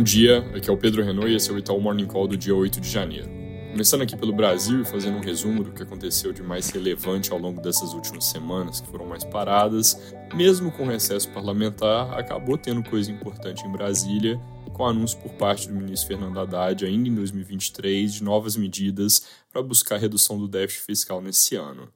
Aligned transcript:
Bom 0.00 0.04
dia, 0.04 0.38
aqui 0.56 0.70
é 0.70 0.72
o 0.72 0.78
Pedro 0.78 1.04
Renault 1.04 1.30
e 1.30 1.36
esse 1.36 1.50
é 1.50 1.52
o 1.52 1.58
Itaú 1.58 1.78
Morning 1.78 2.06
Call 2.06 2.26
do 2.26 2.34
dia 2.34 2.54
8 2.54 2.80
de 2.80 2.88
janeiro. 2.88 3.28
Começando 3.70 4.00
aqui 4.00 4.16
pelo 4.16 4.32
Brasil 4.32 4.80
e 4.80 4.84
fazendo 4.86 5.18
um 5.18 5.20
resumo 5.20 5.62
do 5.62 5.72
que 5.72 5.82
aconteceu 5.82 6.32
de 6.32 6.42
mais 6.42 6.70
relevante 6.70 7.30
ao 7.30 7.38
longo 7.38 7.60
dessas 7.60 7.92
últimas 7.92 8.24
semanas, 8.24 8.80
que 8.80 8.88
foram 8.88 9.04
mais 9.04 9.24
paradas, 9.24 10.14
mesmo 10.34 10.72
com 10.72 10.84
o 10.84 10.88
recesso 10.88 11.28
parlamentar, 11.32 12.18
acabou 12.18 12.56
tendo 12.56 12.82
coisa 12.82 13.12
importante 13.12 13.62
em 13.66 13.70
Brasília, 13.70 14.40
com 14.72 14.86
anúncio 14.86 15.18
por 15.18 15.32
parte 15.32 15.68
do 15.68 15.74
ministro 15.74 16.08
Fernando 16.08 16.40
Haddad, 16.40 16.82
ainda 16.86 17.06
em 17.06 17.14
2023, 17.14 18.14
de 18.14 18.24
novas 18.24 18.56
medidas 18.56 19.26
para 19.52 19.62
buscar 19.62 19.98
redução 19.98 20.38
do 20.38 20.48
déficit 20.48 20.86
fiscal 20.86 21.20
nesse 21.20 21.56
ano. 21.56 21.90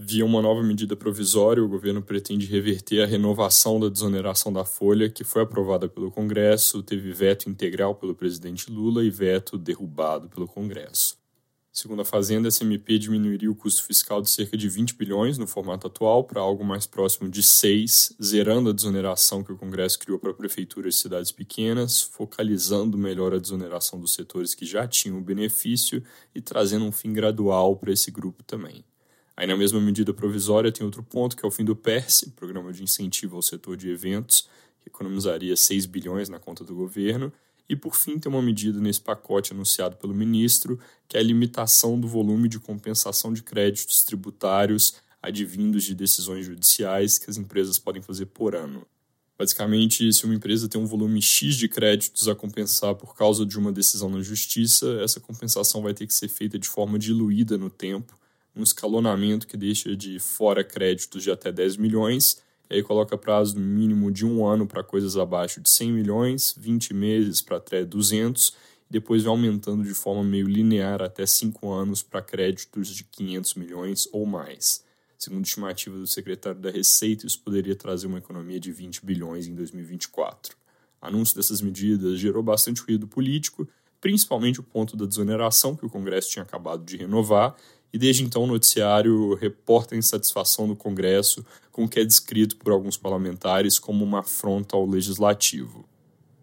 Via 0.00 0.24
uma 0.24 0.40
nova 0.40 0.62
medida 0.62 0.94
provisória, 0.94 1.60
o 1.60 1.68
governo 1.68 2.00
pretende 2.00 2.46
reverter 2.46 3.02
a 3.02 3.06
renovação 3.06 3.80
da 3.80 3.88
desoneração 3.88 4.52
da 4.52 4.64
folha, 4.64 5.10
que 5.10 5.24
foi 5.24 5.42
aprovada 5.42 5.88
pelo 5.88 6.08
Congresso, 6.08 6.84
teve 6.84 7.12
veto 7.12 7.50
integral 7.50 7.96
pelo 7.96 8.14
presidente 8.14 8.70
Lula 8.70 9.02
e 9.02 9.10
veto 9.10 9.58
derrubado 9.58 10.28
pelo 10.28 10.46
Congresso. 10.46 11.18
Segundo 11.72 12.02
a 12.02 12.04
Fazenda, 12.04 12.46
essa 12.46 12.62
MP 12.62 12.96
diminuiria 12.96 13.50
o 13.50 13.56
custo 13.56 13.82
fiscal 13.82 14.22
de 14.22 14.30
cerca 14.30 14.56
de 14.56 14.68
20 14.68 14.94
bilhões 14.94 15.36
no 15.36 15.48
formato 15.48 15.88
atual 15.88 16.22
para 16.22 16.40
algo 16.40 16.64
mais 16.64 16.86
próximo 16.86 17.28
de 17.28 17.42
6, 17.42 18.14
zerando 18.22 18.70
a 18.70 18.72
desoneração 18.72 19.42
que 19.42 19.50
o 19.50 19.58
Congresso 19.58 19.98
criou 19.98 20.20
para 20.20 20.32
prefeituras 20.32 20.94
de 20.94 21.00
cidades 21.00 21.32
pequenas, 21.32 22.02
focalizando 22.02 22.96
melhor 22.96 23.34
a 23.34 23.40
desoneração 23.40 23.98
dos 23.98 24.14
setores 24.14 24.54
que 24.54 24.64
já 24.64 24.86
tinham 24.86 25.18
o 25.18 25.24
benefício 25.24 26.00
e 26.32 26.40
trazendo 26.40 26.84
um 26.84 26.92
fim 26.92 27.12
gradual 27.12 27.74
para 27.74 27.92
esse 27.92 28.12
grupo 28.12 28.44
também. 28.44 28.84
Aí, 29.38 29.46
na 29.46 29.56
mesma 29.56 29.80
medida 29.80 30.12
provisória, 30.12 30.72
tem 30.72 30.84
outro 30.84 31.00
ponto, 31.00 31.36
que 31.36 31.46
é 31.46 31.48
o 31.48 31.50
fim 31.52 31.64
do 31.64 31.76
PERSE, 31.76 32.30
Programa 32.30 32.72
de 32.72 32.82
Incentivo 32.82 33.36
ao 33.36 33.42
Setor 33.42 33.76
de 33.76 33.88
Eventos, 33.88 34.48
que 34.80 34.88
economizaria 34.88 35.56
6 35.56 35.86
bilhões 35.86 36.28
na 36.28 36.40
conta 36.40 36.64
do 36.64 36.74
governo. 36.74 37.32
E, 37.68 37.76
por 37.76 37.94
fim, 37.94 38.18
tem 38.18 38.28
uma 38.32 38.42
medida 38.42 38.80
nesse 38.80 39.00
pacote 39.00 39.52
anunciado 39.52 39.94
pelo 39.94 40.12
ministro, 40.12 40.76
que 41.06 41.16
é 41.16 41.20
a 41.20 41.22
limitação 41.22 42.00
do 42.00 42.08
volume 42.08 42.48
de 42.48 42.58
compensação 42.58 43.32
de 43.32 43.44
créditos 43.44 44.02
tributários 44.02 44.94
advindos 45.22 45.84
de 45.84 45.94
decisões 45.94 46.44
judiciais 46.44 47.16
que 47.16 47.30
as 47.30 47.36
empresas 47.36 47.78
podem 47.78 48.02
fazer 48.02 48.26
por 48.26 48.56
ano. 48.56 48.84
Basicamente, 49.38 50.12
se 50.12 50.24
uma 50.24 50.34
empresa 50.34 50.68
tem 50.68 50.80
um 50.80 50.86
volume 50.86 51.22
X 51.22 51.54
de 51.54 51.68
créditos 51.68 52.26
a 52.26 52.34
compensar 52.34 52.96
por 52.96 53.14
causa 53.14 53.46
de 53.46 53.56
uma 53.56 53.70
decisão 53.70 54.10
na 54.10 54.20
justiça, 54.20 55.00
essa 55.00 55.20
compensação 55.20 55.80
vai 55.80 55.94
ter 55.94 56.08
que 56.08 56.14
ser 56.14 56.26
feita 56.26 56.58
de 56.58 56.68
forma 56.68 56.98
diluída 56.98 57.56
no 57.56 57.70
tempo, 57.70 58.18
um 58.58 58.62
escalonamento 58.62 59.46
que 59.46 59.56
deixa 59.56 59.96
de 59.96 60.18
fora 60.18 60.64
créditos 60.64 61.22
de 61.22 61.30
até 61.30 61.52
10 61.52 61.76
milhões, 61.76 62.42
e 62.68 62.74
aí 62.74 62.82
coloca 62.82 63.16
prazo 63.16 63.58
mínimo 63.58 64.10
de 64.10 64.26
um 64.26 64.44
ano 64.44 64.66
para 64.66 64.82
coisas 64.82 65.16
abaixo 65.16 65.60
de 65.60 65.70
100 65.70 65.92
milhões, 65.92 66.54
20 66.58 66.92
meses 66.92 67.40
para 67.40 67.56
até 67.56 67.84
200, 67.84 68.48
e 68.90 68.92
depois 68.92 69.22
vai 69.22 69.30
aumentando 69.30 69.84
de 69.84 69.94
forma 69.94 70.24
meio 70.24 70.46
linear 70.46 71.00
até 71.00 71.24
5 71.24 71.70
anos 71.72 72.02
para 72.02 72.20
créditos 72.20 72.88
de 72.88 73.04
500 73.04 73.54
milhões 73.54 74.08
ou 74.12 74.26
mais. 74.26 74.84
Segundo 75.16 75.44
estimativa 75.44 75.96
do 75.96 76.06
secretário 76.06 76.60
da 76.60 76.70
Receita, 76.70 77.26
isso 77.26 77.40
poderia 77.40 77.74
trazer 77.74 78.06
uma 78.06 78.18
economia 78.18 78.60
de 78.60 78.70
20 78.70 79.04
bilhões 79.04 79.46
em 79.46 79.54
2024. 79.54 80.56
O 81.00 81.06
anúncio 81.06 81.34
dessas 81.36 81.60
medidas 81.60 82.18
gerou 82.18 82.42
bastante 82.42 82.80
ruído 82.82 83.06
político, 83.06 83.68
principalmente 84.00 84.60
o 84.60 84.62
ponto 84.62 84.96
da 84.96 85.06
desoneração 85.06 85.74
que 85.76 85.86
o 85.86 85.90
Congresso 85.90 86.30
tinha 86.30 86.42
acabado 86.42 86.84
de 86.84 86.96
renovar 86.96 87.56
e 87.92 87.98
desde 87.98 88.22
então 88.22 88.44
o 88.44 88.46
noticiário 88.46 89.34
reporta 89.34 89.94
a 89.94 89.98
insatisfação 89.98 90.68
do 90.68 90.76
Congresso 90.76 91.44
com 91.72 91.84
o 91.84 91.88
que 91.88 92.00
é 92.00 92.04
descrito 92.04 92.56
por 92.56 92.72
alguns 92.72 92.96
parlamentares 92.96 93.78
como 93.78 94.04
uma 94.04 94.20
afronta 94.20 94.76
ao 94.76 94.86
legislativo. 94.86 95.88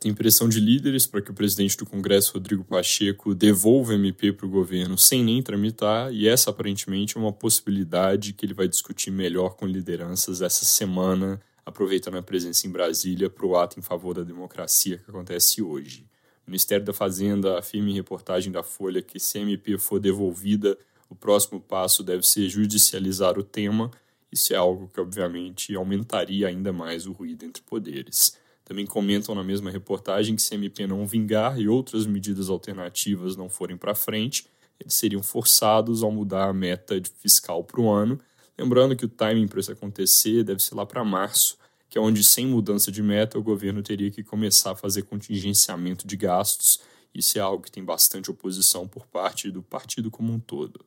Tem 0.00 0.14
pressão 0.14 0.48
de 0.48 0.60
líderes 0.60 1.06
para 1.06 1.20
que 1.20 1.30
o 1.30 1.34
presidente 1.34 1.76
do 1.76 1.84
Congresso, 1.84 2.34
Rodrigo 2.34 2.62
Pacheco, 2.62 3.34
devolva 3.34 3.92
o 3.92 3.94
MP 3.96 4.32
para 4.32 4.46
o 4.46 4.48
governo 4.48 4.96
sem 4.96 5.24
nem 5.24 5.42
tramitar, 5.42 6.12
e 6.12 6.28
essa 6.28 6.50
aparentemente 6.50 7.16
é 7.16 7.20
uma 7.20 7.32
possibilidade 7.32 8.32
que 8.32 8.46
ele 8.46 8.54
vai 8.54 8.68
discutir 8.68 9.10
melhor 9.10 9.56
com 9.56 9.66
lideranças 9.66 10.40
essa 10.40 10.64
semana, 10.64 11.40
aproveitando 11.66 12.16
a 12.16 12.22
presença 12.22 12.64
em 12.68 12.70
Brasília 12.70 13.28
para 13.28 13.44
o 13.44 13.56
ato 13.56 13.80
em 13.80 13.82
favor 13.82 14.14
da 14.14 14.22
democracia 14.22 14.98
que 14.98 15.10
acontece 15.10 15.60
hoje. 15.60 16.06
Ministério 16.48 16.84
da 16.84 16.94
Fazenda 16.94 17.58
afirma 17.58 17.90
em 17.90 17.94
reportagem 17.94 18.50
da 18.50 18.62
Folha 18.62 19.02
que 19.02 19.20
se 19.20 19.38
a 19.38 19.42
MP 19.42 19.76
for 19.76 20.00
devolvida, 20.00 20.78
o 21.10 21.14
próximo 21.14 21.60
passo 21.60 22.02
deve 22.02 22.26
ser 22.26 22.48
judicializar 22.48 23.38
o 23.38 23.42
tema. 23.42 23.90
Isso 24.32 24.52
é 24.54 24.56
algo 24.56 24.88
que, 24.88 25.00
obviamente, 25.00 25.74
aumentaria 25.74 26.48
ainda 26.48 26.72
mais 26.72 27.06
o 27.06 27.12
ruído 27.12 27.44
entre 27.44 27.62
poderes. 27.62 28.36
Também 28.64 28.86
comentam 28.86 29.34
na 29.34 29.44
mesma 29.44 29.70
reportagem 29.70 30.36
que 30.36 30.42
se 30.42 30.54
a 30.54 30.56
MP 30.56 30.86
não 30.86 31.06
vingar 31.06 31.60
e 31.60 31.68
outras 31.68 32.06
medidas 32.06 32.48
alternativas 32.48 33.36
não 33.36 33.48
forem 33.48 33.76
para 33.76 33.94
frente, 33.94 34.46
eles 34.80 34.94
seriam 34.94 35.22
forçados 35.22 36.02
a 36.02 36.10
mudar 36.10 36.48
a 36.48 36.52
meta 36.52 37.00
fiscal 37.20 37.62
para 37.62 37.80
o 37.80 37.90
ano. 37.90 38.18
Lembrando 38.56 38.96
que 38.96 39.04
o 39.04 39.08
timing 39.08 39.48
para 39.48 39.60
isso 39.60 39.72
acontecer 39.72 40.44
deve 40.44 40.62
ser 40.62 40.74
lá 40.74 40.84
para 40.84 41.04
março, 41.04 41.58
que 41.88 41.96
é 41.96 42.00
onde, 42.00 42.22
sem 42.22 42.46
mudança 42.46 42.92
de 42.92 43.02
meta, 43.02 43.38
o 43.38 43.42
governo 43.42 43.82
teria 43.82 44.10
que 44.10 44.22
começar 44.22 44.72
a 44.72 44.76
fazer 44.76 45.02
contingenciamento 45.02 46.06
de 46.06 46.16
gastos. 46.16 46.80
Isso 47.14 47.38
é 47.38 47.40
algo 47.40 47.62
que 47.62 47.70
tem 47.70 47.84
bastante 47.84 48.30
oposição 48.30 48.86
por 48.86 49.06
parte 49.06 49.50
do 49.50 49.62
partido 49.62 50.10
como 50.10 50.32
um 50.32 50.38
todo. 50.38 50.84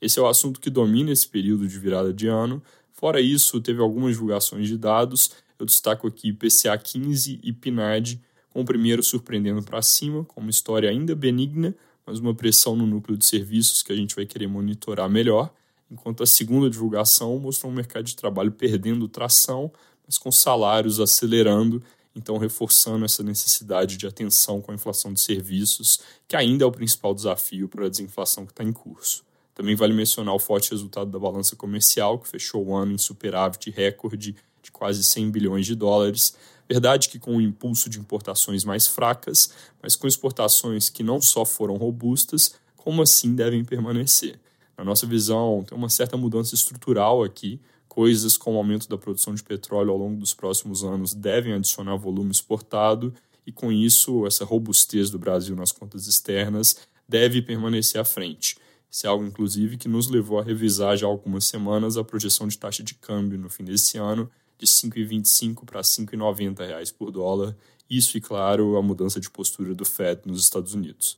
Esse 0.00 0.18
é 0.18 0.22
o 0.22 0.26
assunto 0.26 0.60
que 0.60 0.68
domina 0.68 1.10
esse 1.10 1.26
período 1.26 1.66
de 1.66 1.78
virada 1.78 2.12
de 2.12 2.26
ano. 2.26 2.62
Fora 2.92 3.20
isso, 3.20 3.60
teve 3.60 3.80
algumas 3.80 4.12
divulgações 4.12 4.68
de 4.68 4.76
dados. 4.76 5.30
Eu 5.58 5.64
destaco 5.64 6.06
aqui 6.06 6.32
PCA 6.32 6.76
15 6.76 7.40
e 7.42 7.52
PNAD, 7.52 8.20
com 8.50 8.60
o 8.60 8.64
primeiro 8.64 9.02
surpreendendo 9.02 9.62
para 9.62 9.80
cima, 9.82 10.24
com 10.24 10.40
uma 10.40 10.50
história 10.50 10.90
ainda 10.90 11.14
benigna, 11.14 11.74
mas 12.06 12.18
uma 12.18 12.34
pressão 12.34 12.76
no 12.76 12.86
núcleo 12.86 13.16
de 13.16 13.24
serviços 13.24 13.82
que 13.82 13.92
a 13.92 13.96
gente 13.96 14.14
vai 14.14 14.26
querer 14.26 14.46
monitorar 14.46 15.08
melhor, 15.08 15.52
enquanto 15.90 16.22
a 16.22 16.26
segunda 16.26 16.68
divulgação 16.68 17.38
mostrou 17.38 17.72
um 17.72 17.74
mercado 17.74 18.04
de 18.04 18.14
trabalho 18.14 18.52
perdendo 18.52 19.08
tração, 19.08 19.72
mas 20.06 20.18
com 20.18 20.30
salários 20.30 21.00
acelerando, 21.00 21.82
então 22.14 22.38
reforçando 22.38 23.04
essa 23.04 23.22
necessidade 23.22 23.96
de 23.96 24.06
atenção 24.06 24.60
com 24.60 24.70
a 24.70 24.74
inflação 24.74 25.12
de 25.12 25.20
serviços, 25.20 26.00
que 26.28 26.36
ainda 26.36 26.64
é 26.64 26.66
o 26.66 26.72
principal 26.72 27.14
desafio 27.14 27.68
para 27.68 27.86
a 27.86 27.88
desinflação 27.88 28.46
que 28.46 28.52
está 28.52 28.62
em 28.62 28.72
curso. 28.72 29.24
Também 29.54 29.76
vale 29.76 29.92
mencionar 29.92 30.34
o 30.34 30.38
forte 30.38 30.70
resultado 30.70 31.10
da 31.10 31.18
balança 31.18 31.54
comercial, 31.54 32.18
que 32.18 32.28
fechou 32.28 32.64
o 32.64 32.74
ano 32.74 32.92
em 32.92 32.98
superávit 32.98 33.70
recorde 33.70 34.34
de 34.62 34.72
quase 34.72 35.04
100 35.04 35.30
bilhões 35.30 35.66
de 35.66 35.74
dólares. 35.74 36.36
Verdade 36.68 37.08
que 37.08 37.18
com 37.18 37.36
o 37.36 37.40
impulso 37.40 37.88
de 37.88 38.00
importações 38.00 38.64
mais 38.64 38.86
fracas, 38.86 39.50
mas 39.82 39.94
com 39.94 40.08
exportações 40.08 40.88
que 40.88 41.02
não 41.02 41.20
só 41.20 41.44
foram 41.44 41.76
robustas, 41.76 42.56
como 42.76 43.02
assim 43.02 43.34
devem 43.34 43.64
permanecer. 43.64 44.38
Na 44.76 44.84
nossa 44.84 45.06
visão, 45.06 45.64
tem 45.66 45.76
uma 45.76 45.88
certa 45.88 46.16
mudança 46.16 46.54
estrutural 46.54 47.22
aqui. 47.22 47.60
Coisas 47.94 48.36
como 48.36 48.56
o 48.56 48.58
aumento 48.58 48.88
da 48.88 48.98
produção 48.98 49.32
de 49.36 49.44
petróleo 49.44 49.92
ao 49.92 49.96
longo 49.96 50.18
dos 50.18 50.34
próximos 50.34 50.82
anos 50.82 51.14
devem 51.14 51.52
adicionar 51.52 51.94
volume 51.94 52.32
exportado, 52.32 53.14
e 53.46 53.52
com 53.52 53.70
isso, 53.70 54.26
essa 54.26 54.44
robustez 54.44 55.10
do 55.10 55.18
Brasil 55.18 55.54
nas 55.54 55.70
contas 55.70 56.08
externas 56.08 56.76
deve 57.08 57.40
permanecer 57.40 58.00
à 58.00 58.04
frente. 58.04 58.56
Isso 58.90 59.06
é 59.06 59.08
algo, 59.08 59.24
inclusive, 59.24 59.76
que 59.76 59.86
nos 59.86 60.08
levou 60.08 60.40
a 60.40 60.42
revisar 60.42 60.96
já 60.96 61.06
há 61.06 61.08
algumas 61.08 61.44
semanas 61.44 61.96
a 61.96 62.02
projeção 62.02 62.48
de 62.48 62.58
taxa 62.58 62.82
de 62.82 62.94
câmbio 62.94 63.38
no 63.38 63.48
fim 63.48 63.62
desse 63.62 63.96
ano 63.96 64.28
de 64.58 64.66
5,25 64.66 65.64
para 65.64 65.80
5,90 65.80 66.66
reais 66.66 66.90
por 66.90 67.12
dólar. 67.12 67.56
Isso 67.88 68.18
e, 68.18 68.20
claro, 68.20 68.76
a 68.76 68.82
mudança 68.82 69.20
de 69.20 69.30
postura 69.30 69.72
do 69.72 69.84
Fed 69.84 70.22
nos 70.26 70.40
Estados 70.40 70.74
Unidos. 70.74 71.16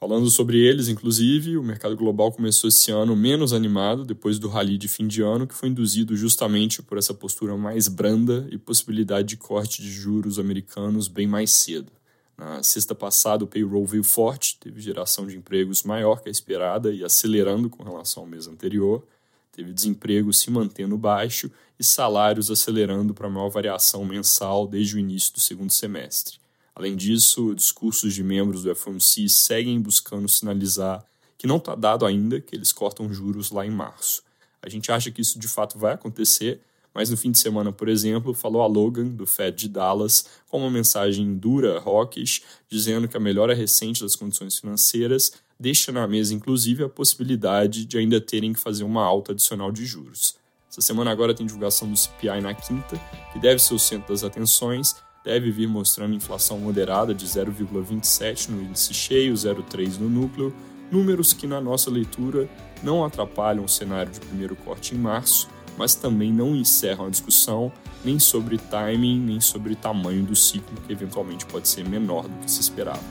Falando 0.00 0.30
sobre 0.30 0.58
eles, 0.58 0.86
inclusive, 0.86 1.56
o 1.56 1.62
mercado 1.62 1.96
global 1.96 2.30
começou 2.30 2.68
esse 2.68 2.88
ano 2.92 3.16
menos 3.16 3.52
animado 3.52 4.04
depois 4.04 4.38
do 4.38 4.48
rally 4.48 4.78
de 4.78 4.86
fim 4.86 5.08
de 5.08 5.22
ano, 5.22 5.44
que 5.44 5.54
foi 5.54 5.70
induzido 5.70 6.16
justamente 6.16 6.80
por 6.80 6.96
essa 6.96 7.12
postura 7.12 7.56
mais 7.56 7.88
branda 7.88 8.46
e 8.52 8.56
possibilidade 8.56 9.26
de 9.26 9.36
corte 9.36 9.82
de 9.82 9.90
juros 9.90 10.38
americanos 10.38 11.08
bem 11.08 11.26
mais 11.26 11.50
cedo. 11.50 11.90
Na 12.36 12.62
sexta 12.62 12.94
passada, 12.94 13.42
o 13.42 13.48
payroll 13.48 13.84
veio 13.84 14.04
forte, 14.04 14.56
teve 14.60 14.80
geração 14.80 15.26
de 15.26 15.36
empregos 15.36 15.82
maior 15.82 16.22
que 16.22 16.28
a 16.28 16.32
esperada 16.32 16.92
e 16.92 17.02
acelerando 17.02 17.68
com 17.68 17.82
relação 17.82 18.22
ao 18.22 18.28
mês 18.28 18.46
anterior. 18.46 19.04
Teve 19.50 19.72
desemprego 19.72 20.32
se 20.32 20.48
mantendo 20.48 20.96
baixo 20.96 21.50
e 21.76 21.82
salários 21.82 22.52
acelerando 22.52 23.12
para 23.12 23.28
maior 23.28 23.48
variação 23.48 24.04
mensal 24.04 24.64
desde 24.68 24.94
o 24.94 25.00
início 25.00 25.34
do 25.34 25.40
segundo 25.40 25.72
semestre. 25.72 26.38
Além 26.78 26.94
disso, 26.94 27.56
discursos 27.56 28.14
de 28.14 28.22
membros 28.22 28.62
do 28.62 28.72
FOMC 28.72 29.28
seguem 29.28 29.80
buscando 29.80 30.28
sinalizar 30.28 31.04
que 31.36 31.44
não 31.44 31.56
está 31.56 31.74
dado 31.74 32.06
ainda 32.06 32.40
que 32.40 32.54
eles 32.54 32.70
cortam 32.70 33.12
juros 33.12 33.50
lá 33.50 33.66
em 33.66 33.70
março. 33.70 34.22
A 34.62 34.68
gente 34.68 34.92
acha 34.92 35.10
que 35.10 35.20
isso 35.20 35.40
de 35.40 35.48
fato 35.48 35.76
vai 35.76 35.94
acontecer, 35.94 36.60
mas 36.94 37.10
no 37.10 37.16
fim 37.16 37.32
de 37.32 37.38
semana, 37.38 37.72
por 37.72 37.88
exemplo, 37.88 38.32
falou 38.32 38.62
a 38.62 38.66
Logan, 38.68 39.08
do 39.08 39.26
Fed 39.26 39.56
de 39.56 39.68
Dallas, 39.68 40.26
com 40.48 40.58
uma 40.60 40.70
mensagem 40.70 41.36
dura, 41.36 41.80
rockish, 41.80 42.42
dizendo 42.68 43.08
que 43.08 43.16
a 43.16 43.20
melhora 43.20 43.54
recente 43.54 44.02
das 44.02 44.14
condições 44.14 44.56
financeiras 44.56 45.32
deixa 45.58 45.90
na 45.90 46.06
mesa, 46.06 46.32
inclusive, 46.32 46.84
a 46.84 46.88
possibilidade 46.88 47.86
de 47.86 47.98
ainda 47.98 48.20
terem 48.20 48.52
que 48.52 48.60
fazer 48.60 48.84
uma 48.84 49.02
alta 49.02 49.32
adicional 49.32 49.72
de 49.72 49.84
juros. 49.84 50.36
Essa 50.70 50.80
semana 50.80 51.10
agora 51.10 51.34
tem 51.34 51.44
divulgação 51.44 51.90
do 51.90 51.96
CPI 51.96 52.40
na 52.40 52.54
quinta, 52.54 53.00
que 53.32 53.40
deve 53.40 53.60
ser 53.60 53.74
o 53.74 53.78
centro 53.80 54.12
das 54.12 54.22
atenções, 54.22 54.94
deve 55.28 55.50
vir 55.50 55.68
mostrando 55.68 56.14
inflação 56.14 56.58
moderada 56.58 57.12
de 57.12 57.26
0,27 57.26 58.48
no 58.48 58.62
índice 58.62 58.94
cheio, 58.94 59.34
0,3 59.34 59.98
no 59.98 60.08
núcleo, 60.08 60.54
números 60.90 61.34
que 61.34 61.46
na 61.46 61.60
nossa 61.60 61.90
leitura 61.90 62.48
não 62.82 63.04
atrapalham 63.04 63.62
o 63.62 63.68
cenário 63.68 64.10
de 64.10 64.20
primeiro 64.20 64.56
corte 64.56 64.94
em 64.94 64.98
março, 64.98 65.46
mas 65.76 65.94
também 65.94 66.32
não 66.32 66.56
encerram 66.56 67.04
a 67.04 67.10
discussão 67.10 67.70
nem 68.02 68.18
sobre 68.18 68.56
timing, 68.56 69.20
nem 69.20 69.38
sobre 69.38 69.74
tamanho 69.74 70.24
do 70.24 70.34
ciclo, 70.34 70.80
que 70.86 70.92
eventualmente 70.94 71.44
pode 71.44 71.68
ser 71.68 71.86
menor 71.86 72.26
do 72.26 72.34
que 72.38 72.50
se 72.50 72.62
esperava. 72.62 73.04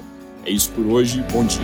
É 0.44 0.50
isso 0.50 0.72
por 0.72 0.88
hoje, 0.88 1.24
bom 1.32 1.46
dia! 1.46 1.62